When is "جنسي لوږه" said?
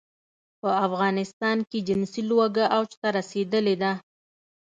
1.87-2.65